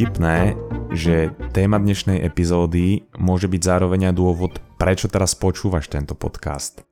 vtipné, 0.00 0.56
že 0.96 1.28
téma 1.52 1.76
dnešnej 1.76 2.24
epizódy 2.24 3.04
môže 3.20 3.52
byť 3.52 3.60
zároveň 3.60 4.08
aj 4.08 4.14
dôvod, 4.16 4.52
prečo 4.80 5.12
teraz 5.12 5.36
počúvaš 5.36 5.92
tento 5.92 6.16
podcast. 6.16 6.88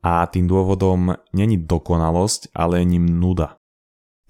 A 0.00 0.24
tým 0.24 0.48
dôvodom 0.48 1.12
není 1.36 1.60
dokonalosť, 1.60 2.56
ale 2.56 2.88
ním 2.88 3.04
nuda. 3.04 3.60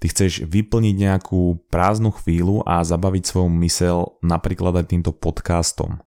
Ty 0.03 0.11
chceš 0.11 0.43
vyplniť 0.43 0.95
nejakú 0.99 1.63
prázdnu 1.71 2.11
chvíľu 2.19 2.59
a 2.67 2.83
zabaviť 2.83 3.23
svoju 3.23 3.47
mysel 3.63 4.19
napríklad 4.19 4.83
aj 4.83 4.91
týmto 4.91 5.15
podcastom. 5.15 6.03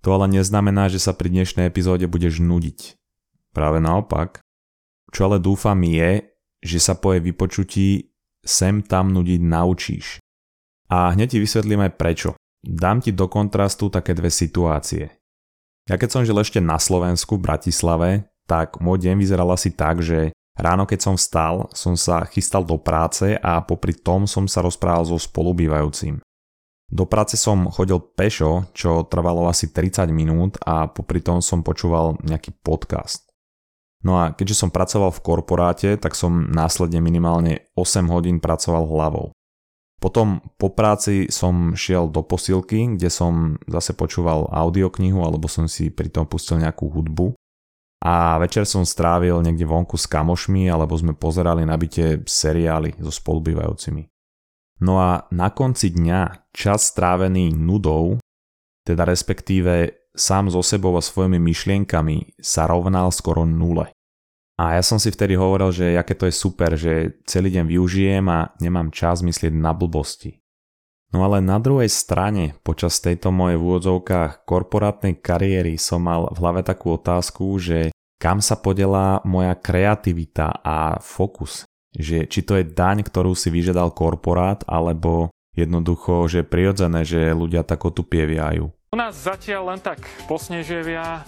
To 0.00 0.16
ale 0.16 0.32
neznamená, 0.32 0.88
že 0.88 0.96
sa 0.96 1.12
pri 1.12 1.28
dnešnej 1.28 1.68
epizóde 1.68 2.08
budeš 2.08 2.40
nudiť. 2.40 2.96
Práve 3.52 3.84
naopak. 3.84 4.40
Čo 5.12 5.28
ale 5.28 5.44
dúfam 5.44 5.76
je, 5.84 6.24
že 6.64 6.80
sa 6.80 6.96
po 6.96 7.12
jej 7.12 7.20
vypočutí 7.20 8.16
sem 8.40 8.80
tam 8.80 9.12
nudiť 9.12 9.40
naučíš. 9.44 10.23
A 10.94 11.10
hneď 11.10 11.34
ti 11.34 11.38
vysvetlím 11.42 11.90
aj 11.90 11.98
prečo. 11.98 12.30
Dám 12.62 13.02
ti 13.02 13.10
do 13.10 13.26
kontrastu 13.26 13.90
také 13.90 14.14
dve 14.14 14.30
situácie. 14.30 15.10
Ja 15.90 15.98
keď 15.98 16.08
som 16.14 16.22
žil 16.22 16.38
ešte 16.38 16.62
na 16.62 16.78
Slovensku 16.78 17.34
v 17.34 17.50
Bratislave, 17.50 18.30
tak 18.46 18.78
môj 18.78 19.02
deň 19.02 19.18
vyzeral 19.18 19.50
asi 19.50 19.74
tak, 19.74 19.98
že 19.98 20.30
Ráno 20.54 20.86
keď 20.86 21.00
som 21.02 21.14
vstal, 21.18 21.66
som 21.74 21.98
sa 21.98 22.22
chystal 22.30 22.62
do 22.62 22.78
práce 22.78 23.34
a 23.42 23.58
popri 23.58 23.90
tom 23.90 24.30
som 24.30 24.46
sa 24.46 24.62
rozprával 24.62 25.02
so 25.02 25.18
spolubývajúcim. 25.18 26.22
Do 26.86 27.04
práce 27.10 27.34
som 27.34 27.66
chodil 27.74 27.98
pešo, 27.98 28.70
čo 28.70 29.02
trvalo 29.10 29.50
asi 29.50 29.74
30 29.74 30.14
minút 30.14 30.54
a 30.62 30.86
popri 30.86 31.18
tom 31.18 31.42
som 31.42 31.66
počúval 31.66 32.22
nejaký 32.22 32.54
podcast. 32.62 33.26
No 34.06 34.14
a 34.20 34.30
keďže 34.30 34.62
som 34.62 34.70
pracoval 34.70 35.10
v 35.10 35.24
korporáte, 35.26 35.90
tak 35.98 36.14
som 36.14 36.46
následne 36.46 37.02
minimálne 37.02 37.66
8 37.74 38.06
hodín 38.14 38.38
pracoval 38.38 38.86
hlavou. 38.86 39.34
Potom 40.04 40.44
po 40.60 40.68
práci 40.68 41.32
som 41.32 41.72
šiel 41.72 42.12
do 42.12 42.20
posilky, 42.20 43.00
kde 43.00 43.08
som 43.08 43.56
zase 43.64 43.96
počúval 43.96 44.52
audioknihu 44.52 45.24
alebo 45.24 45.48
som 45.48 45.64
si 45.64 45.88
pri 45.88 46.12
tom 46.12 46.28
pustil 46.28 46.60
nejakú 46.60 46.92
hudbu 46.92 47.32
a 48.04 48.36
večer 48.36 48.68
som 48.68 48.84
strávil 48.84 49.40
niekde 49.40 49.64
vonku 49.64 49.96
s 49.96 50.04
kamošmi 50.04 50.68
alebo 50.68 50.92
sme 50.92 51.16
pozerali 51.16 51.64
nabite 51.64 52.20
seriály 52.28 53.00
so 53.00 53.08
spolubývajúcimi. 53.08 54.04
No 54.84 55.00
a 55.00 55.24
na 55.32 55.48
konci 55.48 55.88
dňa 55.96 56.52
čas 56.52 56.92
strávený 56.92 57.56
nudou, 57.56 58.20
teda 58.84 59.08
respektíve 59.08 60.04
sám 60.12 60.52
so 60.52 60.60
sebou 60.60 60.92
a 61.00 61.02
svojimi 61.02 61.40
myšlienkami 61.40 62.36
sa 62.44 62.68
rovnal 62.68 63.08
skoro 63.08 63.48
nule. 63.48 63.88
A 64.54 64.78
ja 64.78 64.82
som 64.86 65.02
si 65.02 65.10
vtedy 65.10 65.34
hovoril, 65.34 65.74
že 65.74 65.98
aké 65.98 66.14
to 66.14 66.30
je 66.30 66.34
super, 66.34 66.78
že 66.78 67.18
celý 67.26 67.50
deň 67.58 67.64
využijem 67.66 68.24
a 68.30 68.54
nemám 68.62 68.94
čas 68.94 69.18
myslieť 69.26 69.50
na 69.50 69.74
blbosti. 69.74 70.38
No 71.10 71.22
ale 71.26 71.38
na 71.42 71.62
druhej 71.62 71.90
strane, 71.90 72.58
počas 72.66 72.98
tejto 72.98 73.30
mojej 73.30 73.54
v 73.54 73.66
úvodzovkách 73.66 74.46
korporátnej 74.46 75.18
kariéry 75.18 75.78
som 75.78 76.02
mal 76.02 76.26
v 76.30 76.38
hlave 76.42 76.66
takú 76.66 76.98
otázku, 76.98 77.54
že 77.58 77.94
kam 78.18 78.42
sa 78.42 78.58
podelá 78.58 79.22
moja 79.22 79.54
kreativita 79.54 80.62
a 80.62 80.98
fokus. 80.98 81.66
Že 81.94 82.26
či 82.26 82.40
to 82.42 82.58
je 82.58 82.66
daň, 82.66 83.06
ktorú 83.06 83.38
si 83.38 83.50
vyžiadal 83.50 83.94
korporát, 83.94 84.66
alebo 84.66 85.30
jednoducho, 85.54 86.26
že 86.26 86.42
je 86.42 86.50
prirodzené, 86.50 87.06
že 87.06 87.30
ľudia 87.30 87.62
tak 87.62 87.86
otupieviajú. 87.86 88.66
U 88.94 88.96
nás 88.98 89.14
zatiaľ 89.14 89.74
len 89.74 89.80
tak 89.82 90.02
posneževia, 90.26 91.22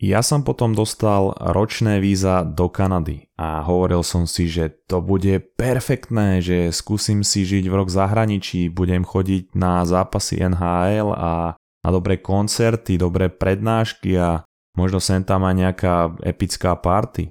ja 0.00 0.24
som 0.24 0.40
potom 0.40 0.72
dostal 0.72 1.36
ročné 1.36 2.00
víza 2.00 2.40
do 2.40 2.72
Kanady 2.72 3.28
a 3.36 3.60
hovoril 3.60 4.00
som 4.00 4.24
si, 4.24 4.48
že 4.48 4.72
to 4.88 5.04
bude 5.04 5.44
perfektné, 5.60 6.40
že 6.40 6.72
skúsim 6.72 7.20
si 7.20 7.44
žiť 7.44 7.68
v 7.68 7.76
rok 7.76 7.92
zahraničí, 7.92 8.72
budem 8.72 9.04
chodiť 9.04 9.52
na 9.52 9.84
zápasy 9.84 10.40
NHL 10.40 11.12
a 11.12 11.52
na 11.60 11.90
dobré 11.92 12.16
koncerty, 12.16 12.96
dobré 12.96 13.28
prednášky 13.28 14.16
a 14.16 14.40
možno 14.72 15.04
sem 15.04 15.20
tam 15.20 15.44
aj 15.44 15.54
nejaká 15.68 15.94
epická 16.24 16.72
party. 16.80 17.28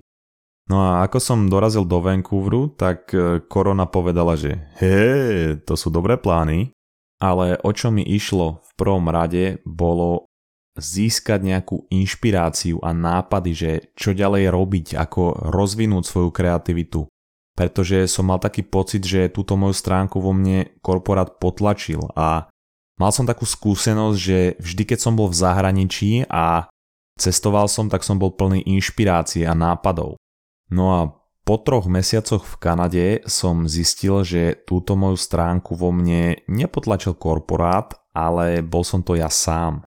No 0.70 0.78
a 0.78 1.02
ako 1.10 1.18
som 1.18 1.50
dorazil 1.50 1.90
do 1.90 1.98
Vancouveru, 1.98 2.70
tak 2.78 3.10
e, 3.18 3.42
korona 3.50 3.90
povedala, 3.90 4.38
že 4.38 4.70
hej, 4.78 5.66
to 5.66 5.74
sú 5.74 5.90
dobré 5.90 6.22
plány, 6.22 6.70
ale 7.18 7.58
o 7.66 7.74
čo 7.74 7.90
mi 7.90 8.06
išlo 8.06 8.62
v 8.62 8.72
prvom 8.78 9.10
rade 9.10 9.58
bolo 9.66 10.29
získať 10.80 11.40
nejakú 11.44 11.86
inšpiráciu 11.92 12.80
a 12.82 12.96
nápady, 12.96 13.52
že 13.54 13.72
čo 13.94 14.16
ďalej 14.16 14.50
robiť, 14.50 14.88
ako 14.98 15.52
rozvinúť 15.52 16.04
svoju 16.08 16.30
kreativitu. 16.34 17.06
Pretože 17.54 18.08
som 18.08 18.32
mal 18.32 18.40
taký 18.40 18.64
pocit, 18.64 19.04
že 19.04 19.32
túto 19.32 19.60
moju 19.60 19.76
stránku 19.76 20.24
vo 20.24 20.32
mne 20.32 20.80
korporát 20.80 21.44
potlačil 21.44 22.00
a 22.16 22.48
mal 22.96 23.12
som 23.12 23.28
takú 23.28 23.44
skúsenosť, 23.44 24.18
že 24.18 24.40
vždy 24.64 24.84
keď 24.96 25.00
som 25.04 25.14
bol 25.20 25.28
v 25.28 25.40
zahraničí 25.44 26.24
a 26.32 26.72
cestoval 27.20 27.68
som, 27.68 27.92
tak 27.92 28.08
som 28.08 28.16
bol 28.16 28.32
plný 28.32 28.64
inšpirácie 28.64 29.44
a 29.44 29.52
nápadov. 29.52 30.16
No 30.72 30.86
a 30.96 31.00
po 31.44 31.58
troch 31.58 31.90
mesiacoch 31.90 32.46
v 32.46 32.56
Kanade 32.62 33.08
som 33.26 33.66
zistil, 33.66 34.22
že 34.22 34.54
túto 34.70 34.94
moju 34.94 35.18
stránku 35.18 35.74
vo 35.74 35.90
mne 35.90 36.46
nepotlačil 36.46 37.18
korporát, 37.18 37.98
ale 38.14 38.62
bol 38.62 38.86
som 38.86 39.02
to 39.02 39.18
ja 39.18 39.34
sám. 39.34 39.82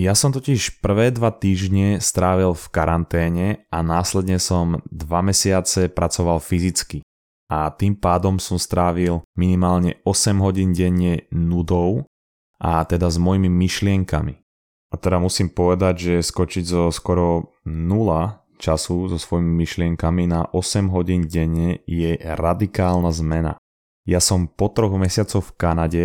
Ja 0.00 0.16
som 0.16 0.32
totiž 0.32 0.80
prvé 0.80 1.12
dva 1.12 1.28
týždne 1.28 2.00
strávil 2.00 2.56
v 2.56 2.66
karanténe 2.72 3.46
a 3.68 3.84
následne 3.84 4.40
som 4.40 4.80
dva 4.88 5.20
mesiace 5.20 5.92
pracoval 5.92 6.40
fyzicky. 6.40 7.04
A 7.52 7.68
tým 7.68 8.00
pádom 8.00 8.40
som 8.40 8.56
strávil 8.56 9.20
minimálne 9.36 10.00
8 10.08 10.40
hodín 10.40 10.72
denne 10.72 11.28
nudou 11.28 12.08
a 12.56 12.80
teda 12.88 13.12
s 13.12 13.20
mojimi 13.20 13.52
myšlienkami. 13.52 14.40
A 14.88 14.94
teda 14.96 15.20
musím 15.20 15.52
povedať, 15.52 15.94
že 16.00 16.24
skočiť 16.24 16.64
zo 16.64 16.88
skoro 16.88 17.60
nula 17.68 18.40
času 18.56 19.04
so 19.12 19.20
svojimi 19.20 19.52
myšlienkami 19.52 20.24
na 20.32 20.48
8 20.48 20.88
hodín 20.96 21.28
denne 21.28 21.84
je 21.84 22.16
radikálna 22.16 23.12
zmena. 23.12 23.60
Ja 24.08 24.24
som 24.24 24.48
po 24.48 24.72
troch 24.72 24.96
mesiacoch 24.96 25.44
v 25.44 25.56
Kanade 25.60 26.04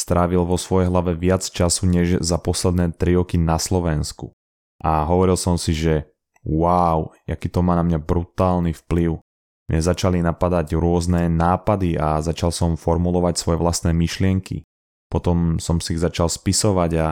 strávil 0.00 0.48
vo 0.48 0.56
svojej 0.56 0.88
hlave 0.88 1.12
viac 1.12 1.44
času 1.44 1.84
než 1.84 2.24
za 2.24 2.40
posledné 2.40 2.96
3 2.96 3.20
roky 3.20 3.36
na 3.36 3.60
Slovensku. 3.60 4.32
A 4.80 5.04
hovoril 5.04 5.36
som 5.36 5.60
si, 5.60 5.76
že 5.76 6.08
wow, 6.40 7.12
aký 7.28 7.52
to 7.52 7.60
má 7.60 7.76
na 7.76 7.84
mňa 7.84 8.00
brutálny 8.00 8.72
vplyv. 8.72 9.20
Mne 9.68 9.80
začali 9.84 10.18
napadať 10.24 10.74
rôzne 10.74 11.28
nápady 11.28 11.94
a 12.00 12.18
začal 12.24 12.50
som 12.50 12.80
formulovať 12.80 13.38
svoje 13.38 13.60
vlastné 13.60 13.92
myšlienky. 13.94 14.64
Potom 15.12 15.60
som 15.60 15.78
si 15.78 15.94
ich 15.94 16.02
začal 16.02 16.26
spisovať 16.26 16.90
a 16.98 17.06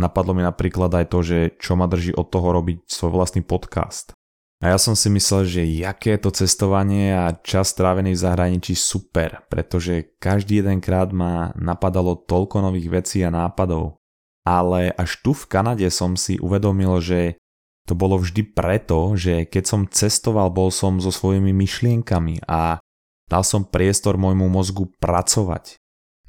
napadlo 0.00 0.32
mi 0.32 0.46
napríklad 0.46 0.92
aj 0.96 1.06
to, 1.12 1.18
že 1.20 1.38
čo 1.60 1.76
ma 1.76 1.90
drží 1.90 2.14
od 2.16 2.30
toho 2.30 2.56
robiť 2.56 2.88
svoj 2.88 3.10
vlastný 3.12 3.44
podcast. 3.44 4.16
A 4.60 4.76
ja 4.76 4.78
som 4.78 4.92
si 4.92 5.08
myslel, 5.08 5.48
že 5.48 5.62
jaké 5.64 6.20
to 6.20 6.28
cestovanie 6.28 7.16
a 7.16 7.32
čas 7.40 7.72
strávený 7.72 8.12
v 8.12 8.22
zahraničí 8.28 8.76
super, 8.76 9.40
pretože 9.48 10.20
každý 10.20 10.60
jeden 10.60 10.84
krát 10.84 11.16
ma 11.16 11.56
napadalo 11.56 12.12
toľko 12.28 12.68
nových 12.68 12.92
vecí 12.92 13.24
a 13.24 13.32
nápadov. 13.32 13.96
Ale 14.44 14.92
až 14.92 15.16
tu 15.24 15.32
v 15.32 15.48
Kanade 15.48 15.88
som 15.88 16.12
si 16.12 16.36
uvedomil, 16.36 17.00
že 17.00 17.40
to 17.88 17.96
bolo 17.96 18.20
vždy 18.20 18.52
preto, 18.52 19.16
že 19.16 19.48
keď 19.48 19.64
som 19.64 19.88
cestoval, 19.88 20.52
bol 20.52 20.68
som 20.68 21.00
so 21.00 21.08
svojimi 21.08 21.56
myšlienkami 21.56 22.44
a 22.44 22.84
dal 23.32 23.42
som 23.42 23.64
priestor 23.64 24.20
môjmu 24.20 24.44
mozgu 24.52 24.92
pracovať. 25.00 25.80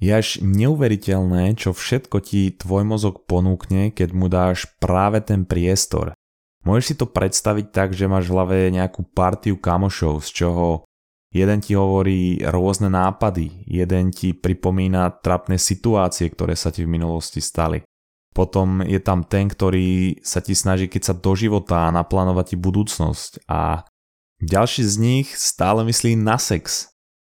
Je 0.01 0.09
až 0.09 0.39
neuveriteľné, 0.41 1.59
čo 1.59 1.75
všetko 1.75 2.17
ti 2.23 2.49
tvoj 2.55 2.87
mozog 2.87 3.27
ponúkne, 3.27 3.91
keď 3.91 4.09
mu 4.15 4.31
dáš 4.31 4.65
práve 4.81 5.21
ten 5.21 5.45
priestor. 5.45 6.15
Môžeš 6.61 6.85
si 6.85 6.95
to 6.95 7.09
predstaviť 7.09 7.73
tak, 7.73 7.90
že 7.97 8.05
máš 8.05 8.29
v 8.29 8.35
hlave 8.37 8.58
nejakú 8.69 9.02
partiu 9.17 9.58
kamošov, 9.58 10.22
z 10.22 10.46
čoho 10.46 10.85
jeden 11.34 11.59
ti 11.63 11.73
hovorí 11.73 12.37
rôzne 12.46 12.93
nápady, 12.93 13.66
jeden 13.66 14.13
ti 14.13 14.37
pripomína 14.37 15.23
trapné 15.25 15.58
situácie, 15.58 16.29
ktoré 16.29 16.53
sa 16.53 16.69
ti 16.69 16.85
v 16.85 16.93
minulosti 16.93 17.41
stali. 17.41 17.81
Potom 18.31 18.79
je 18.85 19.02
tam 19.03 19.28
ten, 19.28 19.52
ktorý 19.52 20.22
sa 20.23 20.40
ti 20.40 20.55
snaží 20.55 20.87
keď 20.87 21.11
sa 21.11 21.13
do 21.17 21.35
života 21.35 21.90
a 21.90 21.96
naplánovať 21.96 22.55
ti 22.55 22.58
budúcnosť 22.61 23.43
a 23.52 23.84
ďalší 24.40 24.87
z 24.87 24.96
nich 25.02 25.28
stále 25.35 25.84
myslí 25.84 26.16
na 26.16 26.40
sex. 26.40 26.91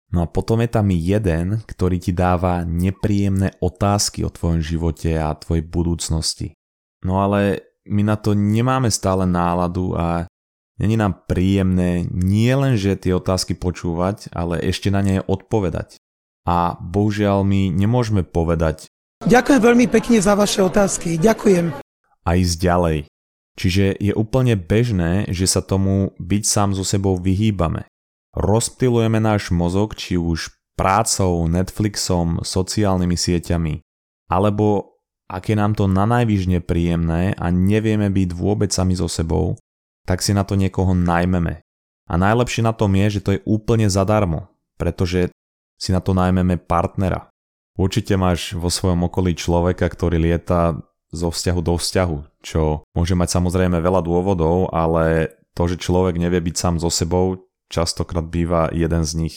No 0.08 0.24
a 0.24 0.26
potom 0.26 0.64
je 0.64 0.70
tam 0.72 0.88
jeden, 0.88 1.60
ktorý 1.68 2.00
ti 2.00 2.16
dáva 2.16 2.64
nepríjemné 2.64 3.60
otázky 3.60 4.24
o 4.24 4.32
tvojom 4.32 4.64
živote 4.64 5.12
a 5.20 5.36
tvojej 5.36 5.68
budúcnosti. 5.68 6.56
No 7.04 7.20
ale 7.20 7.67
my 7.88 8.02
na 8.04 8.16
to 8.20 8.36
nemáme 8.36 8.92
stále 8.92 9.24
náladu 9.24 9.96
a 9.96 10.28
není 10.76 10.94
nám 10.94 11.24
príjemné 11.26 12.06
nie 12.12 12.52
len, 12.52 12.76
že 12.76 13.00
tie 13.00 13.16
otázky 13.16 13.56
počúvať, 13.56 14.30
ale 14.30 14.60
ešte 14.62 14.92
na 14.92 15.00
ne 15.00 15.24
odpovedať. 15.24 15.96
A 16.48 16.76
bohužiaľ 16.80 17.44
my 17.44 17.72
nemôžeme 17.72 18.24
povedať 18.24 18.88
Ďakujem 19.26 19.60
veľmi 19.60 19.86
pekne 19.90 20.22
za 20.22 20.38
vaše 20.38 20.62
otázky. 20.62 21.18
Ďakujem. 21.18 21.74
A 22.22 22.30
ísť 22.38 22.56
ďalej. 22.62 22.98
Čiže 23.58 23.98
je 23.98 24.14
úplne 24.14 24.54
bežné, 24.54 25.26
že 25.34 25.50
sa 25.50 25.58
tomu 25.58 26.14
byť 26.22 26.42
sám 26.46 26.70
so 26.78 26.86
sebou 26.86 27.18
vyhýbame. 27.18 27.90
Rozptilujeme 28.38 29.18
náš 29.18 29.50
mozog 29.50 29.98
či 29.98 30.14
už 30.14 30.54
prácou, 30.78 31.42
Netflixom, 31.50 32.46
sociálnymi 32.46 33.18
sieťami, 33.18 33.82
alebo 34.30 34.97
ak 35.28 35.52
je 35.52 35.56
nám 35.60 35.76
to 35.76 35.84
na 35.84 36.08
najvyš 36.08 36.48
nepríjemné 36.48 37.36
a 37.36 37.46
nevieme 37.52 38.08
byť 38.08 38.28
vôbec 38.32 38.72
sami 38.72 38.96
so 38.96 39.06
sebou, 39.06 39.60
tak 40.08 40.24
si 40.24 40.32
na 40.32 40.42
to 40.42 40.56
niekoho 40.56 40.96
najmeme. 40.96 41.60
A 42.08 42.16
najlepšie 42.16 42.64
na 42.64 42.72
tom 42.72 42.96
je, 42.96 43.20
že 43.20 43.24
to 43.24 43.30
je 43.36 43.44
úplne 43.44 43.92
zadarmo, 43.92 44.48
pretože 44.80 45.28
si 45.76 45.92
na 45.92 46.00
to 46.00 46.16
najmeme 46.16 46.56
partnera. 46.56 47.28
Určite 47.76 48.16
máš 48.16 48.56
vo 48.56 48.72
svojom 48.72 49.06
okolí 49.06 49.36
človeka, 49.36 49.86
ktorý 49.86 50.16
lieta 50.18 50.80
zo 51.12 51.28
vzťahu 51.28 51.60
do 51.60 51.76
vzťahu, 51.76 52.18
čo 52.40 52.82
môže 52.96 53.14
mať 53.14 53.28
samozrejme 53.38 53.78
veľa 53.78 54.00
dôvodov, 54.00 54.72
ale 54.72 55.36
to, 55.52 55.68
že 55.68 55.80
človek 55.80 56.16
nevie 56.16 56.40
byť 56.40 56.56
sám 56.56 56.74
so 56.80 56.88
sebou, 56.88 57.44
častokrát 57.68 58.24
býva 58.24 58.72
jeden 58.72 59.04
z 59.04 59.12
nich. 59.14 59.36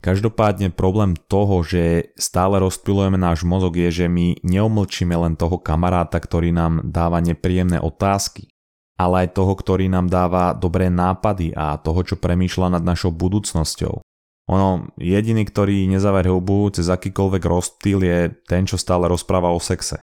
Každopádne 0.00 0.72
problém 0.72 1.12
toho, 1.12 1.60
že 1.60 2.16
stále 2.16 2.56
rozptilujeme 2.56 3.20
náš 3.20 3.44
mozog 3.44 3.76
je, 3.76 4.04
že 4.04 4.06
my 4.08 4.40
neomlčíme 4.40 5.12
len 5.12 5.36
toho 5.36 5.60
kamaráta, 5.60 6.16
ktorý 6.16 6.56
nám 6.56 6.88
dáva 6.88 7.20
nepríjemné 7.20 7.76
otázky, 7.84 8.48
ale 8.96 9.28
aj 9.28 9.36
toho, 9.36 9.52
ktorý 9.52 9.92
nám 9.92 10.08
dáva 10.08 10.56
dobré 10.56 10.88
nápady 10.88 11.52
a 11.52 11.76
toho, 11.76 12.00
čo 12.00 12.16
premýšľa 12.16 12.80
nad 12.80 12.84
našou 12.84 13.12
budúcnosťou. 13.12 14.00
Ono, 14.50 14.88
jediný, 14.96 15.44
ktorý 15.44 15.84
nezaver 15.86 16.26
hubu 16.32 16.72
cez 16.72 16.88
akýkoľvek 16.88 17.42
rozptýl 17.44 18.00
je 18.00 18.18
ten, 18.48 18.64
čo 18.64 18.80
stále 18.80 19.04
rozpráva 19.04 19.52
o 19.52 19.60
sexe. 19.60 20.00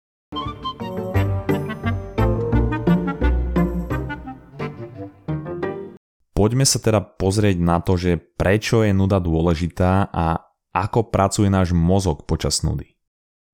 Poďme 6.36 6.68
sa 6.68 6.76
teda 6.76 7.00
pozrieť 7.00 7.56
na 7.56 7.80
to, 7.80 7.96
že 7.96 8.20
prečo 8.20 8.84
je 8.84 8.92
nuda 8.92 9.24
dôležitá 9.24 10.12
a 10.12 10.44
ako 10.76 11.08
pracuje 11.08 11.48
náš 11.48 11.72
mozog 11.72 12.28
počas 12.28 12.60
nudy. 12.60 12.92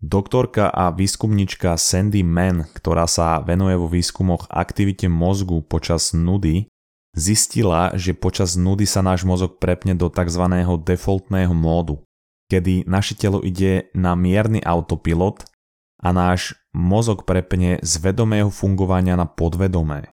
Doktorka 0.02 0.66
a 0.66 0.90
výskumnička 0.90 1.78
Sandy 1.78 2.26
Mann, 2.26 2.66
ktorá 2.74 3.06
sa 3.06 3.38
venuje 3.38 3.78
vo 3.78 3.86
výskumoch 3.86 4.50
aktivite 4.50 5.06
mozgu 5.06 5.62
počas 5.62 6.10
nudy, 6.10 6.66
zistila, 7.14 7.94
že 7.94 8.18
počas 8.18 8.58
nudy 8.58 8.82
sa 8.82 8.98
náš 8.98 9.22
mozog 9.22 9.62
prepne 9.62 9.94
do 9.94 10.10
tzv. 10.10 10.42
defaultného 10.82 11.54
módu, 11.54 12.02
kedy 12.50 12.82
naše 12.90 13.14
telo 13.14 13.46
ide 13.46 13.94
na 13.94 14.18
mierny 14.18 14.58
autopilot 14.58 15.46
a 16.02 16.10
náš 16.10 16.58
mozog 16.74 17.22
prepne 17.22 17.78
z 17.78 17.92
vedomého 18.02 18.50
fungovania 18.50 19.14
na 19.14 19.30
podvedomé 19.30 20.10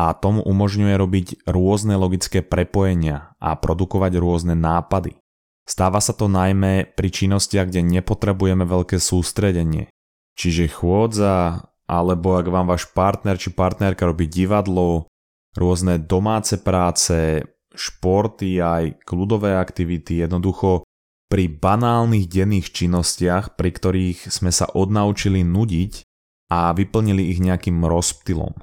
a 0.00 0.16
tomu 0.16 0.40
umožňuje 0.40 0.94
robiť 0.96 1.26
rôzne 1.44 2.00
logické 2.00 2.40
prepojenia 2.40 3.36
a 3.36 3.52
produkovať 3.52 4.16
rôzne 4.16 4.56
nápady. 4.56 5.20
Stáva 5.68 6.00
sa 6.00 6.16
to 6.16 6.24
najmä 6.24 6.96
pri 6.96 7.08
činnostiach, 7.12 7.68
kde 7.68 7.84
nepotrebujeme 7.84 8.64
veľké 8.64 8.96
sústredenie. 8.96 9.92
Čiže 10.40 10.72
chôdza, 10.72 11.68
alebo 11.84 12.40
ak 12.40 12.48
vám 12.48 12.72
váš 12.72 12.88
partner 12.88 13.36
či 13.36 13.52
partnerka 13.52 14.08
robí 14.08 14.24
divadlo, 14.24 15.04
rôzne 15.52 16.00
domáce 16.00 16.56
práce, 16.56 17.44
športy, 17.76 18.56
aj 18.56 19.04
kľudové 19.04 19.60
aktivity, 19.60 20.24
jednoducho 20.24 20.80
pri 21.28 21.46
banálnych 21.46 22.26
denných 22.26 22.72
činnostiach, 22.72 23.54
pri 23.54 23.70
ktorých 23.70 24.32
sme 24.32 24.48
sa 24.48 24.64
odnaučili 24.64 25.44
nudiť 25.44 25.92
a 26.50 26.72
vyplnili 26.72 27.30
ich 27.30 27.38
nejakým 27.38 27.84
rozptylom. 27.84 28.58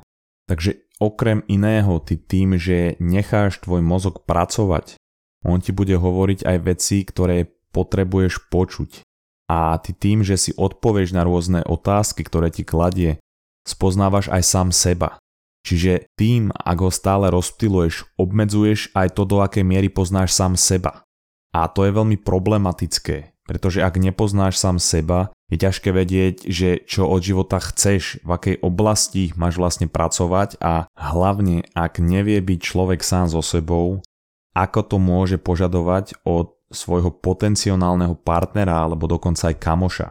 Takže 0.47 0.86
Okrem 0.97 1.45
iného, 1.45 2.01
ty 2.01 2.17
tým, 2.17 2.57
že 2.57 2.97
necháš 2.97 3.61
tvoj 3.61 3.85
mozog 3.85 4.25
pracovať, 4.25 4.97
on 5.45 5.61
ti 5.61 5.69
bude 5.69 5.93
hovoriť 5.93 6.41
aj 6.41 6.57
veci, 6.65 7.05
ktoré 7.05 7.53
potrebuješ 7.69 8.49
počuť. 8.49 9.05
A 9.47 9.77
ty 9.77 9.93
tým, 9.93 10.25
že 10.25 10.35
si 10.35 10.51
odpovieš 10.57 11.13
na 11.13 11.23
rôzne 11.23 11.61
otázky, 11.63 12.25
ktoré 12.25 12.49
ti 12.49 12.65
kladie, 12.65 13.21
spoznávaš 13.63 14.27
aj 14.33 14.43
sám 14.43 14.69
seba. 14.73 15.21
Čiže 15.63 16.09
tým, 16.17 16.49
ak 16.51 16.77
ho 16.81 16.91
stále 16.91 17.29
rozptiluješ, 17.29 18.17
obmedzuješ 18.17 18.91
aj 18.97 19.13
to, 19.13 19.23
do 19.27 19.43
akej 19.43 19.67
miery 19.67 19.91
poznáš 19.91 20.33
sám 20.33 20.57
seba. 20.57 21.05
A 21.53 21.69
to 21.69 21.85
je 21.85 21.93
veľmi 21.93 22.17
problematické, 22.19 23.36
pretože 23.47 23.79
ak 23.79 23.95
nepoznáš 23.97 24.59
sám 24.59 24.77
seba, 24.77 25.31
je 25.47 25.57
ťažké 25.57 25.95
vedieť, 25.95 26.43
že 26.43 26.83
čo 26.83 27.07
od 27.07 27.23
života 27.23 27.63
chceš, 27.63 28.19
v 28.27 28.29
akej 28.35 28.55
oblasti 28.59 29.31
máš 29.39 29.55
vlastne 29.55 29.87
pracovať 29.87 30.59
a 30.59 30.91
hlavne, 30.93 31.63
ak 31.71 32.03
nevie 32.03 32.43
byť 32.43 32.59
človek 32.59 32.99
sám 32.99 33.31
so 33.31 33.39
sebou, 33.39 34.03
ako 34.51 34.79
to 34.83 34.97
môže 34.99 35.37
požadovať 35.39 36.19
od 36.27 36.51
svojho 36.67 37.15
potenciálneho 37.15 38.19
partnera 38.19 38.83
alebo 38.83 39.07
dokonca 39.07 39.55
aj 39.55 39.55
kamoša. 39.55 40.07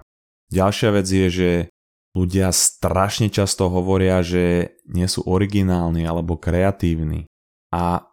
Ďalšia 0.49 0.91
vec 0.97 1.07
je, 1.07 1.27
že 1.29 1.51
ľudia 2.17 2.49
strašne 2.49 3.29
často 3.29 3.69
hovoria, 3.69 4.25
že 4.25 4.79
nie 4.89 5.05
sú 5.05 5.29
originálni 5.29 6.09
alebo 6.09 6.41
kreatívni. 6.41 7.29
A 7.77 8.09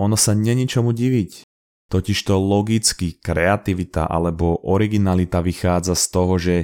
ono 0.00 0.16
sa 0.16 0.32
není 0.32 0.64
čomu 0.64 0.96
diviť. 0.96 1.44
Totižto 1.92 2.40
logicky 2.40 3.20
kreativita 3.20 4.08
alebo 4.08 4.56
originalita 4.64 5.44
vychádza 5.44 5.92
z 5.92 6.06
toho, 6.08 6.34
že 6.40 6.56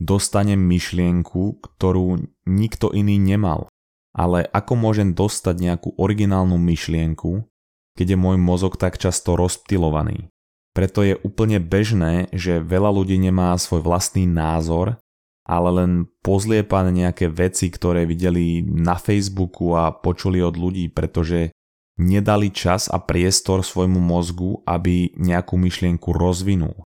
dostanem 0.00 0.56
myšlienku, 0.56 1.60
ktorú 1.60 2.24
nikto 2.48 2.88
iný 2.96 3.20
nemal. 3.20 3.68
Ale 4.16 4.48
ako 4.48 4.80
môžem 4.80 5.12
dostať 5.12 5.54
nejakú 5.60 5.88
originálnu 6.00 6.56
myšlienku, 6.56 7.44
keď 7.92 8.16
je 8.16 8.18
môj 8.18 8.40
mozog 8.40 8.80
tak 8.80 8.96
často 8.96 9.36
rozptilovaný? 9.36 10.32
Preto 10.72 11.04
je 11.04 11.20
úplne 11.20 11.60
bežné, 11.60 12.32
že 12.32 12.64
veľa 12.64 12.88
ľudí 12.88 13.20
nemá 13.20 13.52
svoj 13.60 13.84
vlastný 13.84 14.24
názor, 14.24 14.96
ale 15.44 15.68
len 15.76 15.90
pozliepané 16.24 17.04
nejaké 17.04 17.28
veci, 17.28 17.68
ktoré 17.68 18.08
videli 18.08 18.64
na 18.64 18.96
Facebooku 18.96 19.76
a 19.76 19.92
počuli 19.92 20.40
od 20.40 20.56
ľudí, 20.56 20.88
pretože 20.88 21.52
nedali 22.00 22.48
čas 22.48 22.88
a 22.88 22.96
priestor 22.96 23.60
svojmu 23.60 24.00
mozgu, 24.00 24.64
aby 24.64 25.12
nejakú 25.20 25.60
myšlienku 25.60 26.16
rozvinul. 26.16 26.80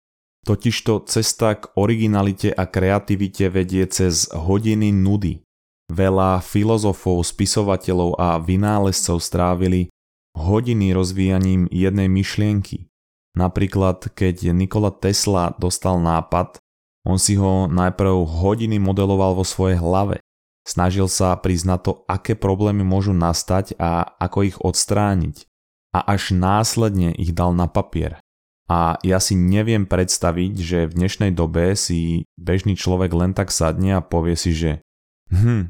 Totižto 0.44 1.06
cesta 1.08 1.56
k 1.56 1.70
originalite 1.78 2.50
a 2.52 2.66
kreativite 2.66 3.49
vedie 3.49 3.87
cez 3.88 4.28
hodiny 4.34 4.90
nudy. 4.93 5.40
Veľa 5.88 6.43
filozofov, 6.43 7.22
spisovateľov 7.25 8.19
a 8.19 8.37
vynálezcov 8.43 9.22
strávili 9.22 9.88
hodiny 10.34 10.90
rozvíjaním 10.92 11.71
jednej 11.71 12.11
myšlienky. 12.11 12.90
Napríklad, 13.38 14.12
keď 14.12 14.50
Nikola 14.52 14.90
Tesla 14.94 15.54
dostal 15.56 16.02
nápad, 16.02 16.59
on 17.04 17.21
si 17.21 17.37
ho 17.37 17.68
najprv 17.68 18.25
hodiny 18.25 18.80
modeloval 18.80 19.37
vo 19.37 19.44
svojej 19.44 19.76
hlave. 19.76 20.24
Snažil 20.64 21.12
sa 21.12 21.37
prísť 21.37 21.66
na 21.68 21.76
to, 21.76 22.09
aké 22.09 22.33
problémy 22.33 22.80
môžu 22.80 23.12
nastať 23.12 23.76
a 23.76 24.16
ako 24.16 24.38
ich 24.49 24.56
odstrániť. 24.56 25.44
A 25.92 26.00
až 26.16 26.33
následne 26.33 27.12
ich 27.14 27.37
dal 27.37 27.52
na 27.52 27.68
papier. 27.68 28.18
A 28.64 28.97
ja 29.04 29.21
si 29.21 29.37
neviem 29.37 29.85
predstaviť, 29.85 30.52
že 30.56 30.78
v 30.88 30.97
dnešnej 30.97 31.37
dobe 31.37 31.76
si 31.76 32.25
bežný 32.40 32.80
človek 32.80 33.12
len 33.12 33.37
tak 33.37 33.52
sadne 33.52 34.00
a 34.00 34.00
povie 34.00 34.40
si, 34.40 34.56
že 34.56 34.80
hm, 35.28 35.68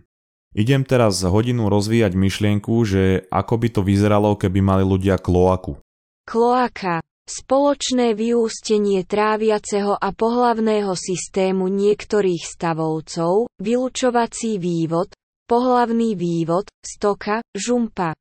idem 0.54 0.86
teraz 0.86 1.26
hodinu 1.26 1.66
rozvíjať 1.66 2.14
myšlienku, 2.14 2.74
že 2.86 3.26
ako 3.34 3.54
by 3.58 3.68
to 3.74 3.80
vyzeralo, 3.82 4.38
keby 4.38 4.62
mali 4.62 4.86
ľudia 4.86 5.18
kloaku. 5.18 5.82
Kloaka 6.22 7.02
Spoločné 7.24 8.12
vyústenie 8.12 9.00
tráviaceho 9.08 9.96
a 9.96 10.12
pohlavného 10.12 10.92
systému 10.92 11.72
niektorých 11.72 12.44
stavovcov, 12.44 13.48
vylučovací 13.64 14.60
vývod, 14.60 15.08
pohlavný 15.48 16.20
vývod, 16.20 16.68
stoka, 16.84 17.40
žumpa. 17.56 18.12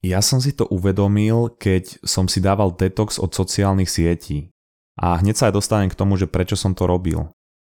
Ja 0.00 0.24
som 0.24 0.40
si 0.40 0.56
to 0.56 0.64
uvedomil, 0.72 1.52
keď 1.60 2.00
som 2.00 2.24
si 2.24 2.40
dával 2.40 2.72
detox 2.72 3.20
od 3.20 3.28
sociálnych 3.36 3.92
sietí. 3.92 4.48
A 4.96 5.20
hneď 5.20 5.36
sa 5.36 5.44
aj 5.52 5.60
dostanem 5.60 5.92
k 5.92 5.98
tomu, 6.00 6.16
že 6.16 6.24
prečo 6.24 6.56
som 6.56 6.72
to 6.72 6.88
robil. 6.88 7.28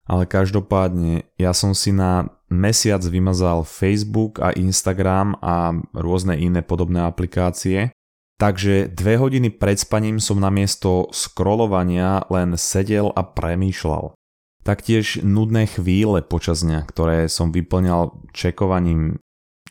Ale 0.06 0.30
každopádne, 0.30 1.26
ja 1.34 1.50
som 1.58 1.74
si 1.74 1.90
na 1.90 2.30
mesiac 2.46 3.02
vymazal 3.02 3.66
Facebook 3.66 4.38
a 4.38 4.54
Instagram 4.54 5.34
a 5.42 5.74
rôzne 5.90 6.38
iné 6.38 6.62
podobné 6.62 7.02
aplikácie 7.02 7.90
Takže 8.36 8.92
dve 8.92 9.16
hodiny 9.16 9.48
pred 9.48 9.80
spaním 9.80 10.20
som 10.20 10.36
namiesto 10.36 11.08
scrollovania 11.08 12.28
len 12.28 12.60
sedel 12.60 13.08
a 13.16 13.24
premýšľal. 13.24 14.12
Taktiež 14.60 15.24
nudné 15.24 15.64
chvíle 15.70 16.20
počas 16.20 16.60
dňa, 16.60 16.84
ktoré 16.84 17.18
som 17.32 17.48
vyplňal 17.48 18.28
čekovaním, 18.36 19.16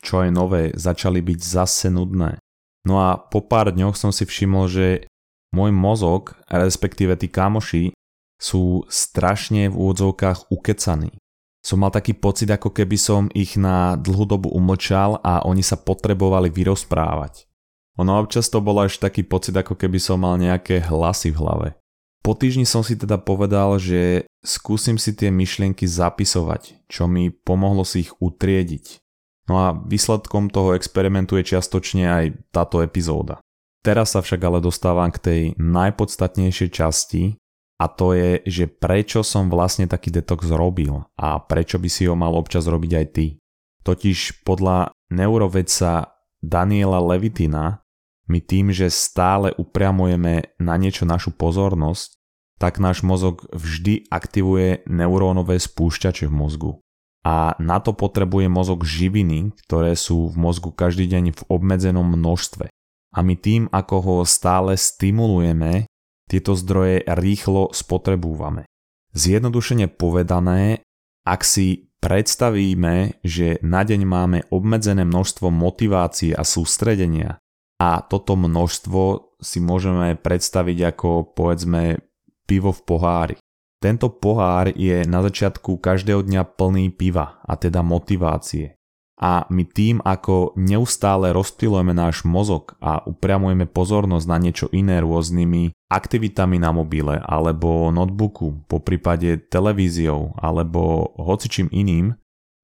čo 0.02 0.26
je 0.26 0.30
nové, 0.34 0.62
začali 0.74 1.22
byť 1.22 1.38
zase 1.38 1.94
nudné. 1.94 2.42
No 2.88 2.98
a 2.98 3.14
po 3.18 3.44
pár 3.44 3.70
dňoch 3.70 3.94
som 3.94 4.10
si 4.10 4.26
všimol, 4.26 4.66
že 4.66 4.86
môj 5.54 5.70
mozog, 5.70 6.34
respektíve 6.50 7.14
tí 7.14 7.30
kamoši, 7.30 7.94
sú 8.36 8.82
strašne 8.90 9.70
v 9.70 9.78
úvodzovkách 9.78 10.50
ukecaní. 10.50 11.14
Som 11.62 11.82
mal 11.82 11.90
taký 11.90 12.14
pocit, 12.14 12.46
ako 12.46 12.70
keby 12.70 12.98
som 12.98 13.26
ich 13.34 13.58
na 13.58 13.98
dlhú 13.98 14.26
dobu 14.26 14.54
umlčal 14.54 15.18
a 15.22 15.42
oni 15.46 15.66
sa 15.66 15.74
potrebovali 15.74 16.46
vyrozprávať. 16.50 17.46
Ono 17.96 18.12
občas 18.20 18.52
to 18.52 18.60
bol 18.60 18.76
až 18.80 19.00
taký 19.00 19.24
pocit, 19.24 19.56
ako 19.56 19.72
keby 19.72 19.96
som 19.96 20.20
mal 20.20 20.36
nejaké 20.36 20.84
hlasy 20.84 21.32
v 21.32 21.40
hlave. 21.40 21.68
Po 22.20 22.34
týždni 22.34 22.66
som 22.66 22.82
si 22.82 22.98
teda 22.98 23.22
povedal, 23.22 23.78
že 23.78 24.26
skúsim 24.42 24.98
si 24.98 25.14
tie 25.14 25.30
myšlienky 25.30 25.86
zapisovať, 25.86 26.90
čo 26.90 27.06
mi 27.06 27.30
pomohlo 27.30 27.86
si 27.86 28.04
ich 28.04 28.12
utriediť. 28.18 28.98
No 29.46 29.62
a 29.62 29.70
výsledkom 29.72 30.50
toho 30.50 30.74
experimentu 30.74 31.38
je 31.38 31.54
čiastočne 31.54 32.04
aj 32.04 32.24
táto 32.50 32.82
epizóda. 32.82 33.38
Teraz 33.86 34.18
sa 34.18 34.20
však 34.20 34.42
ale 34.42 34.58
dostávam 34.58 35.06
k 35.14 35.22
tej 35.22 35.40
najpodstatnejšej 35.54 36.70
časti 36.74 37.38
a 37.78 37.86
to 37.86 38.18
je, 38.18 38.42
že 38.42 38.66
prečo 38.66 39.22
som 39.22 39.46
vlastne 39.46 39.86
taký 39.86 40.10
detox 40.10 40.50
robil 40.50 41.06
a 41.14 41.38
prečo 41.38 41.78
by 41.78 41.86
si 41.86 42.10
ho 42.10 42.18
mal 42.18 42.34
občas 42.34 42.66
robiť 42.66 42.92
aj 42.98 43.06
ty. 43.14 43.26
Totiž 43.86 44.42
podľa 44.42 44.90
neurovedca 45.14 46.10
Daniela 46.42 46.98
Levitina 46.98 47.85
my 48.26 48.38
tým, 48.42 48.74
že 48.74 48.90
stále 48.90 49.54
upriamujeme 49.54 50.54
na 50.58 50.74
niečo 50.76 51.06
našu 51.06 51.30
pozornosť, 51.34 52.18
tak 52.56 52.80
náš 52.82 53.04
mozog 53.06 53.46
vždy 53.52 54.08
aktivuje 54.08 54.86
neurónové 54.88 55.60
spúšťače 55.60 56.26
v 56.26 56.34
mozgu 56.34 56.72
a 57.26 57.58
na 57.58 57.82
to 57.82 57.90
potrebuje 57.90 58.46
mozog 58.46 58.86
živiny, 58.86 59.50
ktoré 59.66 59.98
sú 59.98 60.30
v 60.30 60.36
mozgu 60.38 60.70
každý 60.70 61.10
deň 61.10 61.34
v 61.34 61.42
obmedzenom 61.50 62.06
množstve. 62.06 62.70
A 63.16 63.18
my 63.18 63.34
tým, 63.34 63.66
ako 63.74 63.96
ho 63.98 64.16
stále 64.22 64.78
stimulujeme, 64.78 65.90
tieto 66.30 66.54
zdroje 66.54 67.02
rýchlo 67.02 67.74
spotrebúvame. 67.74 68.70
Zjednodušene 69.18 69.90
povedané, 69.90 70.86
ak 71.26 71.42
si 71.42 71.90
predstavíme, 71.98 73.18
že 73.26 73.58
na 73.58 73.82
deň 73.82 74.00
máme 74.06 74.38
obmedzené 74.54 75.02
množstvo 75.02 75.50
motivácie 75.50 76.30
a 76.30 76.46
sústredenia 76.46 77.42
a 77.76 78.00
toto 78.00 78.36
množstvo 78.36 79.36
si 79.40 79.60
môžeme 79.60 80.16
predstaviť 80.16 80.96
ako 80.96 81.36
povedzme 81.36 82.00
pivo 82.48 82.72
v 82.72 82.80
pohári. 82.84 83.36
Tento 83.76 84.08
pohár 84.08 84.72
je 84.72 85.04
na 85.04 85.20
začiatku 85.20 85.76
každého 85.84 86.24
dňa 86.24 86.56
plný 86.56 86.96
piva, 86.96 87.44
a 87.44 87.52
teda 87.60 87.84
motivácie. 87.84 88.72
A 89.16 89.48
my 89.48 89.64
tým, 89.64 90.04
ako 90.04 90.52
neustále 90.60 91.32
rozptilujeme 91.32 91.96
náš 91.96 92.24
mozog 92.28 92.76
a 92.84 93.00
upriamujeme 93.04 93.64
pozornosť 93.64 94.26
na 94.28 94.36
niečo 94.36 94.66
iné 94.76 95.00
rôznymi 95.00 95.72
aktivitami 95.88 96.60
na 96.60 96.68
mobile 96.72 97.16
alebo 97.24 97.88
notebooku, 97.88 98.68
po 98.68 98.76
prípade 98.80 99.48
televíziou 99.48 100.36
alebo 100.36 101.12
hocičím 101.16 101.72
iným, 101.72 102.12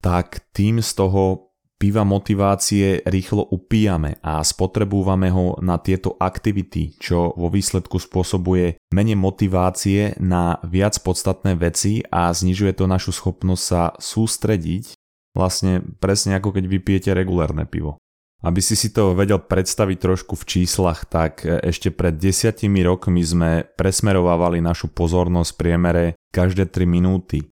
tak 0.03 0.45
tým 0.53 0.77
z 0.83 0.91
toho 0.93 1.52
piva 1.83 2.07
motivácie 2.07 3.03
rýchlo 3.03 3.43
upíjame 3.43 4.15
a 4.23 4.39
spotrebúvame 4.39 5.27
ho 5.35 5.59
na 5.59 5.75
tieto 5.75 6.15
aktivity, 6.15 6.95
čo 6.95 7.35
vo 7.35 7.51
výsledku 7.51 7.99
spôsobuje 7.99 8.79
menej 8.95 9.19
motivácie 9.19 10.15
na 10.15 10.63
viac 10.63 10.95
podstatné 11.03 11.59
veci 11.59 11.99
a 12.07 12.31
znižuje 12.31 12.79
to 12.79 12.87
našu 12.87 13.11
schopnosť 13.11 13.63
sa 13.67 13.91
sústrediť, 13.99 14.95
vlastne 15.35 15.83
presne 15.99 16.39
ako 16.39 16.55
keď 16.55 16.71
vypijete 16.71 17.11
regulárne 17.11 17.67
pivo. 17.67 17.99
Aby 18.39 18.63
si 18.63 18.79
si 18.79 18.87
to 18.95 19.11
vedel 19.11 19.43
predstaviť 19.43 19.97
trošku 19.99 20.39
v 20.39 20.47
číslach, 20.47 21.03
tak 21.11 21.43
ešte 21.43 21.91
pred 21.91 22.15
desiatimi 22.15 22.79
rokmi 22.87 23.27
sme 23.27 23.67
presmerovávali 23.75 24.63
našu 24.63 24.87
pozornosť 24.87 25.51
v 25.51 25.59
priemere 25.59 26.05
každé 26.31 26.71
3 26.71 26.87
minúty 26.87 27.43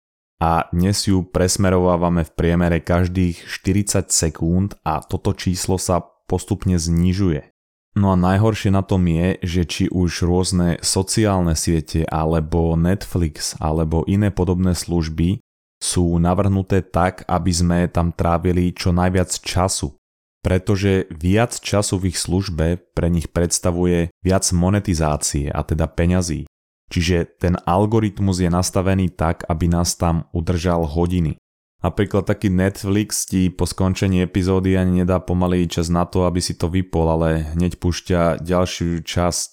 a 0.40 0.72
dnes 0.72 1.04
ju 1.04 1.20
presmerovávame 1.28 2.24
v 2.24 2.32
priemere 2.32 2.80
každých 2.80 3.44
40 3.44 4.08
sekúnd 4.08 4.72
a 4.88 5.04
toto 5.04 5.36
číslo 5.36 5.76
sa 5.76 6.00
postupne 6.24 6.80
znižuje. 6.80 7.52
No 8.00 8.14
a 8.14 8.16
najhoršie 8.16 8.72
na 8.72 8.80
tom 8.80 9.04
je, 9.04 9.36
že 9.44 9.62
či 9.68 9.84
už 9.92 10.24
rôzne 10.24 10.80
sociálne 10.80 11.52
siete 11.52 12.08
alebo 12.08 12.72
Netflix 12.72 13.58
alebo 13.60 14.08
iné 14.08 14.32
podobné 14.32 14.72
služby 14.72 15.44
sú 15.82 16.16
navrhnuté 16.16 16.80
tak, 16.86 17.26
aby 17.28 17.52
sme 17.52 17.78
tam 17.92 18.14
trávili 18.14 18.72
čo 18.72 18.96
najviac 18.96 19.32
času. 19.44 19.92
Pretože 20.40 21.04
viac 21.12 21.60
času 21.60 22.00
v 22.00 22.14
ich 22.14 22.18
službe 22.20 22.80
pre 22.96 23.12
nich 23.12 23.28
predstavuje 23.28 24.08
viac 24.24 24.44
monetizácie 24.56 25.52
a 25.52 25.60
teda 25.60 25.84
peňazí. 25.84 26.48
Čiže 26.90 27.38
ten 27.38 27.54
algoritmus 27.54 28.42
je 28.42 28.50
nastavený 28.50 29.14
tak, 29.14 29.46
aby 29.46 29.70
nás 29.70 29.94
tam 29.94 30.26
udržal 30.34 30.82
hodiny. 30.90 31.38
Napríklad 31.80 32.28
taký 32.28 32.52
Netflix 32.52 33.24
ti 33.24 33.48
po 33.48 33.64
skončení 33.64 34.20
epizódy 34.20 34.76
ani 34.76 35.00
nedá 35.00 35.16
pomaly 35.16 35.64
čas 35.64 35.88
na 35.88 36.04
to, 36.04 36.28
aby 36.28 36.42
si 36.42 36.52
to 36.52 36.68
vypol, 36.68 37.08
ale 37.08 37.56
hneď 37.56 37.80
púšťa 37.80 38.44
ďalšiu 38.44 39.00
časť. 39.00 39.50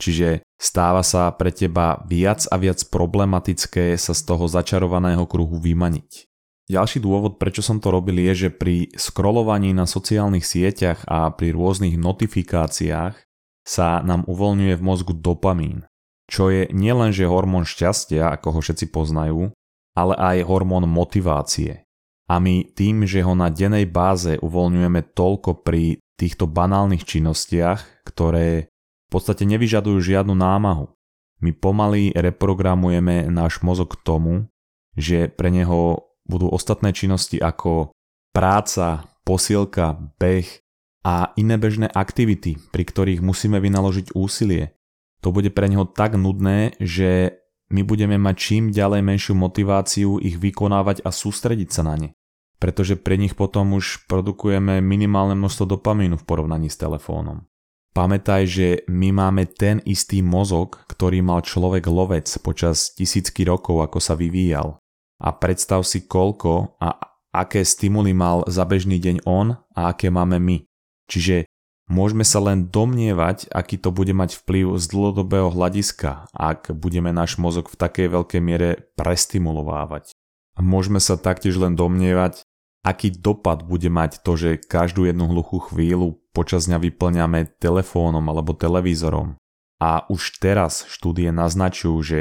Čiže 0.00 0.40
stáva 0.56 1.04
sa 1.04 1.28
pre 1.36 1.52
teba 1.52 2.00
viac 2.08 2.48
a 2.48 2.56
viac 2.56 2.80
problematické 2.88 3.92
sa 4.00 4.16
z 4.16 4.22
toho 4.24 4.48
začarovaného 4.48 5.28
kruhu 5.28 5.60
vymaniť. 5.60 6.24
Ďalší 6.66 6.98
dôvod, 7.04 7.36
prečo 7.36 7.60
som 7.60 7.78
to 7.78 7.92
robil, 7.92 8.18
je, 8.24 8.48
že 8.48 8.50
pri 8.50 8.90
scrollovaní 8.96 9.76
na 9.76 9.84
sociálnych 9.84 10.48
sieťach 10.48 11.04
a 11.06 11.30
pri 11.30 11.52
rôznych 11.54 11.94
notifikáciách 12.00 13.14
sa 13.62 14.00
nám 14.00 14.24
uvoľňuje 14.26 14.74
v 14.74 14.82
mozgu 14.82 15.12
dopamín 15.12 15.84
čo 16.26 16.50
je 16.50 16.66
nielenže 16.74 17.26
hormón 17.26 17.62
šťastia, 17.66 18.34
ako 18.34 18.58
ho 18.58 18.60
všetci 18.62 18.90
poznajú, 18.90 19.50
ale 19.94 20.14
aj 20.18 20.46
hormón 20.46 20.84
motivácie. 20.90 21.86
A 22.26 22.42
my 22.42 22.66
tým, 22.74 23.06
že 23.06 23.22
ho 23.22 23.38
na 23.38 23.48
dennej 23.48 23.86
báze 23.86 24.34
uvoľňujeme 24.42 25.14
toľko 25.14 25.62
pri 25.62 26.02
týchto 26.18 26.50
banálnych 26.50 27.06
činnostiach, 27.06 28.02
ktoré 28.02 28.66
v 29.06 29.08
podstate 29.08 29.46
nevyžadujú 29.46 30.02
žiadnu 30.02 30.34
námahu, 30.34 30.90
my 31.40 31.50
pomaly 31.52 32.16
reprogramujeme 32.16 33.28
náš 33.28 33.60
mozog 33.60 33.92
k 33.94 34.02
tomu, 34.02 34.34
že 34.96 35.28
pre 35.28 35.52
neho 35.52 36.08
budú 36.24 36.48
ostatné 36.48 36.96
činnosti 36.96 37.36
ako 37.36 37.92
práca, 38.32 39.04
posielka, 39.22 40.00
beh 40.16 40.48
a 41.06 41.30
iné 41.38 41.54
bežné 41.60 41.86
aktivity, 41.86 42.58
pri 42.72 42.82
ktorých 42.82 43.20
musíme 43.22 43.62
vynaložiť 43.62 44.16
úsilie, 44.16 44.74
to 45.26 45.34
bude 45.34 45.50
pre 45.50 45.66
neho 45.66 45.82
tak 45.90 46.14
nudné, 46.14 46.78
že 46.78 47.34
my 47.74 47.82
budeme 47.82 48.14
mať 48.14 48.36
čím 48.38 48.64
ďalej 48.70 49.02
menšiu 49.02 49.34
motiváciu 49.34 50.22
ich 50.22 50.38
vykonávať 50.38 51.02
a 51.02 51.10
sústrediť 51.10 51.66
sa 51.74 51.82
na 51.82 51.98
ne. 51.98 52.08
Pretože 52.62 52.94
pre 52.94 53.18
nich 53.18 53.34
potom 53.34 53.74
už 53.74 54.06
produkujeme 54.06 54.78
minimálne 54.78 55.34
množstvo 55.34 55.74
dopamínu 55.74 56.22
v 56.22 56.26
porovnaní 56.30 56.70
s 56.70 56.78
telefónom. 56.78 57.42
Pamätaj, 57.90 58.46
že 58.46 58.68
my 58.86 59.10
máme 59.10 59.50
ten 59.50 59.82
istý 59.82 60.22
mozog, 60.22 60.86
ktorý 60.86 61.26
mal 61.26 61.42
človek 61.42 61.90
lovec 61.90 62.30
počas 62.38 62.94
tisícky 62.94 63.42
rokov, 63.42 63.82
ako 63.82 63.98
sa 63.98 64.14
vyvíjal. 64.14 64.78
A 65.18 65.34
predstav 65.34 65.82
si 65.82 66.06
koľko 66.06 66.78
a 66.78 66.94
aké 67.34 67.66
stimuly 67.66 68.14
mal 68.14 68.46
za 68.46 68.62
bežný 68.62 69.02
deň 69.02 69.26
on 69.26 69.58
a 69.74 69.90
aké 69.90 70.06
máme 70.06 70.38
my. 70.38 70.62
Čiže 71.10 71.50
Môžeme 71.86 72.26
sa 72.26 72.42
len 72.42 72.66
domnievať, 72.66 73.46
aký 73.54 73.78
to 73.78 73.94
bude 73.94 74.10
mať 74.10 74.42
vplyv 74.42 74.74
z 74.74 74.84
dlhodobého 74.90 75.54
hľadiska, 75.54 76.26
ak 76.34 76.74
budeme 76.74 77.14
náš 77.14 77.38
mozog 77.38 77.70
v 77.70 77.78
takej 77.78 78.10
veľkej 78.10 78.40
miere 78.42 78.90
prestimulovávať. 78.98 80.10
Môžeme 80.58 80.98
sa 80.98 81.14
taktiež 81.14 81.62
len 81.62 81.78
domnievať, 81.78 82.42
aký 82.82 83.14
dopad 83.14 83.62
bude 83.62 83.86
mať 83.86 84.18
to, 84.26 84.34
že 84.34 84.50
každú 84.66 85.06
jednu 85.06 85.30
hluchú 85.30 85.62
chvíľu 85.70 86.18
počas 86.34 86.66
dňa 86.66 86.82
vyplňame 86.90 87.54
telefónom 87.62 88.22
alebo 88.26 88.50
televízorom. 88.50 89.38
A 89.78 90.10
už 90.10 90.42
teraz 90.42 90.90
štúdie 90.90 91.30
naznačujú, 91.30 91.96
že 92.02 92.20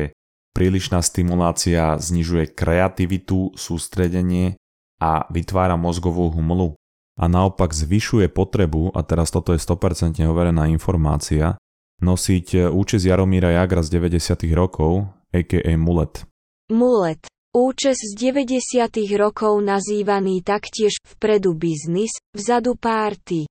prílišná 0.53 1.01
stimulácia 1.01 1.97
znižuje 1.97 2.53
kreativitu, 2.53 3.55
sústredenie 3.57 4.59
a 5.01 5.25
vytvára 5.33 5.73
mozgovú 5.73 6.29
hmlu, 6.35 6.77
a 7.15 7.25
naopak 7.31 7.71
zvyšuje 7.71 8.27
potrebu, 8.27 8.91
a 8.91 8.99
teraz 9.07 9.31
toto 9.31 9.55
je 9.55 9.59
100% 9.59 10.19
overená 10.27 10.67
informácia, 10.67 11.55
nosiť 12.03 12.47
e, 12.55 12.59
účes 12.67 13.07
Jaromíra 13.07 13.55
Jagra 13.55 13.79
z 13.79 13.99
90. 13.99 14.51
rokov, 14.51 15.07
a.k.a. 15.31 15.73
Mulet. 15.79 16.27
Mulet. 16.71 17.23
Účes 17.55 17.95
z 17.95 18.11
90. 18.19 19.15
rokov 19.15 19.63
nazývaný 19.63 20.43
taktiež 20.43 20.99
vpredu 21.07 21.55
biznis, 21.55 22.11
vzadu 22.35 22.75
párty. 22.75 23.47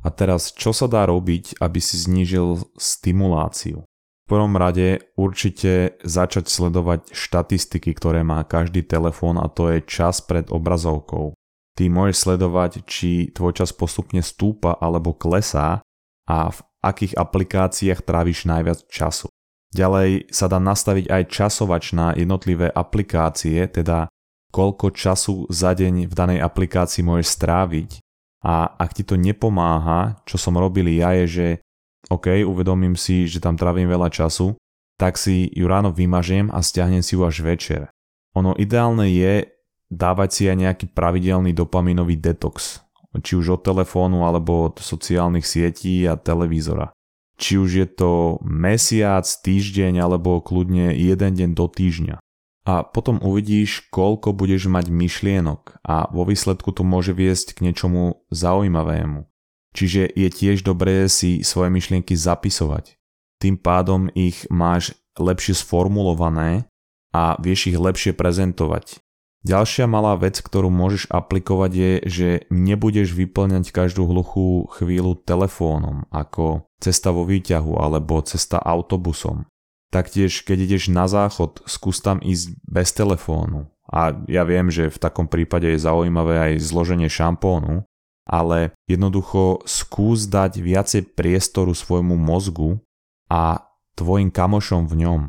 A 0.00 0.08
teraz, 0.08 0.56
čo 0.56 0.72
sa 0.72 0.88
dá 0.88 1.04
robiť, 1.04 1.60
aby 1.60 1.76
si 1.76 2.00
znížil 2.00 2.64
stimuláciu? 2.80 3.84
V 3.84 4.24
prvom 4.24 4.56
rade 4.56 5.04
určite 5.20 6.00
začať 6.00 6.48
sledovať 6.48 7.12
štatistiky, 7.12 7.92
ktoré 7.92 8.24
má 8.24 8.40
každý 8.42 8.82
telefón 8.82 9.36
a 9.36 9.52
to 9.52 9.68
je 9.68 9.84
čas 9.84 10.24
pred 10.24 10.48
obrazovkou. 10.48 11.36
Ty 11.76 11.92
môžeš 11.92 12.16
sledovať, 12.24 12.88
či 12.88 13.28
tvoj 13.36 13.52
čas 13.60 13.70
postupne 13.76 14.24
stúpa 14.24 14.72
alebo 14.80 15.12
klesá 15.12 15.84
a 16.24 16.48
v 16.48 16.58
akých 16.80 17.20
aplikáciách 17.20 18.00
tráviš 18.00 18.48
najviac 18.48 18.88
času. 18.88 19.28
Ďalej 19.76 20.32
sa 20.32 20.48
dá 20.48 20.56
nastaviť 20.56 21.12
aj 21.12 21.22
časovač 21.28 21.92
na 21.92 22.16
jednotlivé 22.16 22.72
aplikácie, 22.72 23.68
teda 23.68 24.08
koľko 24.48 24.94
času 24.96 25.44
za 25.52 25.76
deň 25.76 26.08
v 26.08 26.14
danej 26.16 26.40
aplikácii 26.40 27.04
môžeš 27.04 27.28
stráviť 27.36 28.00
a 28.40 28.72
ak 28.72 28.96
ti 28.96 29.02
to 29.04 29.20
nepomáha, 29.20 30.16
čo 30.24 30.40
som 30.40 30.56
robil 30.56 30.88
ja 30.96 31.12
je, 31.20 31.24
že 31.28 31.46
OK, 32.08 32.46
uvedomím 32.46 32.94
si, 32.94 33.26
že 33.26 33.42
tam 33.42 33.58
trávim 33.58 33.90
veľa 33.90 34.08
času, 34.08 34.54
tak 34.96 35.18
si 35.20 35.50
ju 35.52 35.66
ráno 35.66 35.90
vymažiem 35.92 36.48
a 36.54 36.62
stiahnem 36.62 37.02
si 37.02 37.18
ju 37.18 37.26
až 37.26 37.42
večer. 37.42 37.90
Ono 38.38 38.54
ideálne 38.56 39.10
je 39.10 39.44
dávať 39.90 40.30
si 40.32 40.42
aj 40.50 40.56
nejaký 40.56 40.86
pravidelný 40.90 41.54
dopaminový 41.54 42.18
detox, 42.18 42.82
či 43.22 43.38
už 43.38 43.60
od 43.60 43.64
telefónu 43.64 44.26
alebo 44.26 44.72
od 44.72 44.82
sociálnych 44.82 45.46
sietí 45.46 46.04
a 46.04 46.18
televízora. 46.18 46.92
Či 47.36 47.60
už 47.60 47.70
je 47.84 47.86
to 47.88 48.40
mesiac, 48.42 49.28
týždeň 49.28 50.00
alebo 50.00 50.40
kľudne 50.40 50.96
jeden 50.96 51.32
deň 51.36 51.50
do 51.52 51.68
týždňa. 51.68 52.16
A 52.66 52.82
potom 52.82 53.22
uvidíš, 53.22 53.86
koľko 53.94 54.34
budeš 54.34 54.66
mať 54.66 54.90
myšlienok 54.90 55.78
a 55.86 56.10
vo 56.10 56.26
výsledku 56.26 56.74
to 56.74 56.82
môže 56.82 57.14
viesť 57.14 57.54
k 57.54 57.70
niečomu 57.70 58.26
zaujímavému. 58.34 59.22
Čiže 59.76 60.08
je 60.10 60.28
tiež 60.32 60.64
dobré 60.66 61.06
si 61.06 61.44
svoje 61.46 61.70
myšlienky 61.70 62.16
zapisovať. 62.16 62.98
Tým 63.38 63.60
pádom 63.60 64.08
ich 64.16 64.48
máš 64.48 64.96
lepšie 65.20 65.52
sformulované 65.52 66.66
a 67.12 67.36
vieš 67.38 67.70
ich 67.70 67.78
lepšie 67.78 68.16
prezentovať. 68.16 69.04
Ďalšia 69.46 69.86
malá 69.86 70.18
vec, 70.18 70.42
ktorú 70.42 70.74
môžeš 70.74 71.06
aplikovať 71.06 71.70
je, 71.70 71.92
že 72.02 72.28
nebudeš 72.50 73.14
vyplňať 73.14 73.70
každú 73.70 74.02
hluchú 74.10 74.66
chvíľu 74.74 75.22
telefónom, 75.22 76.02
ako 76.10 76.66
cesta 76.82 77.14
vo 77.14 77.22
výťahu 77.22 77.78
alebo 77.78 78.18
cesta 78.26 78.58
autobusom. 78.58 79.46
Taktiež, 79.94 80.42
keď 80.42 80.66
ideš 80.66 80.90
na 80.90 81.06
záchod, 81.06 81.62
skús 81.62 82.02
tam 82.02 82.18
ísť 82.18 82.58
bez 82.66 82.90
telefónu. 82.90 83.70
A 83.86 84.18
ja 84.26 84.42
viem, 84.42 84.66
že 84.66 84.90
v 84.90 84.98
takom 84.98 85.30
prípade 85.30 85.70
je 85.70 85.78
zaujímavé 85.78 86.42
aj 86.42 86.66
zloženie 86.66 87.06
šampónu, 87.06 87.86
ale 88.26 88.74
jednoducho 88.90 89.62
skús 89.62 90.26
dať 90.26 90.58
viacej 90.58 91.14
priestoru 91.14 91.70
svojmu 91.70 92.18
mozgu 92.18 92.82
a 93.30 93.62
tvojim 93.94 94.34
kamošom 94.34 94.90
v 94.90 95.06
ňom 95.06 95.22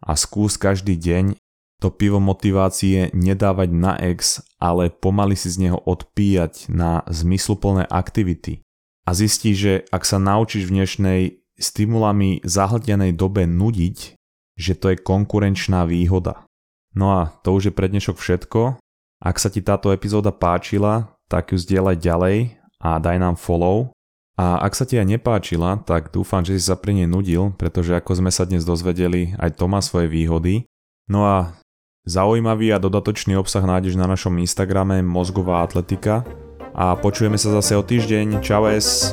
a 0.00 0.12
skús 0.16 0.56
každý 0.56 0.96
deň 0.96 1.36
to 1.78 1.94
pivo 1.94 2.18
motivácie 2.18 3.14
nedávať 3.14 3.68
na 3.70 3.94
ex, 4.02 4.42
ale 4.58 4.90
pomaly 4.90 5.38
si 5.38 5.48
z 5.50 5.68
neho 5.68 5.78
odpíjať 5.78 6.70
na 6.70 7.06
zmysluplné 7.06 7.86
aktivity. 7.86 8.62
A 9.06 9.14
zistí, 9.14 9.54
že 9.54 9.86
ak 9.88 10.04
sa 10.04 10.18
naučíš 10.20 10.68
v 10.68 10.74
dnešnej 10.82 11.20
stimulami 11.56 12.42
zahltenej 12.44 13.14
dobe 13.14 13.46
nudiť, 13.46 14.18
že 14.58 14.72
to 14.74 14.92
je 14.92 14.98
konkurenčná 15.00 15.86
výhoda. 15.86 16.44
No 16.92 17.14
a 17.14 17.30
to 17.46 17.54
už 17.54 17.70
je 17.70 17.72
pre 17.72 17.86
dnešok 17.86 18.18
všetko. 18.18 18.82
Ak 19.22 19.38
sa 19.38 19.48
ti 19.48 19.62
táto 19.62 19.94
epizóda 19.94 20.34
páčila, 20.34 21.14
tak 21.30 21.54
ju 21.54 21.58
zdieľaj 21.58 21.96
ďalej 21.98 22.36
a 22.82 22.98
daj 22.98 23.16
nám 23.22 23.38
follow 23.38 23.94
a 24.38 24.62
ak 24.62 24.78
sa 24.78 24.86
ti 24.86 24.94
aj 24.94 25.18
nepáčila, 25.18 25.82
tak 25.82 26.14
dúfam, 26.14 26.46
že 26.46 26.54
si 26.54 26.62
sa 26.62 26.78
pri 26.78 27.02
nej 27.02 27.10
nudil, 27.10 27.50
pretože 27.58 27.90
ako 27.98 28.22
sme 28.22 28.30
sa 28.30 28.46
dnes 28.46 28.62
dozvedeli, 28.62 29.34
aj 29.34 29.58
to 29.58 29.66
má 29.66 29.82
svoje 29.82 30.06
výhody. 30.06 30.62
No 31.10 31.26
a 31.26 31.58
zaujímavý 32.08 32.72
a 32.72 32.80
dodatočný 32.80 33.36
obsah 33.36 33.60
nájdeš 33.60 34.00
na 34.00 34.08
našom 34.08 34.40
Instagrame 34.40 35.04
Mozgová 35.04 35.60
atletika 35.60 36.24
a 36.72 36.96
počujeme 36.96 37.36
sa 37.36 37.52
zase 37.60 37.76
o 37.76 37.84
týždeň. 37.84 38.40
Čau 38.40 38.64
es! 38.72 39.12